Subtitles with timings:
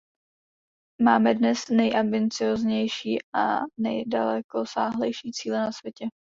[1.01, 6.07] Máme dnes nejambicióznější a nejdalekosáhlejší cíle na světě.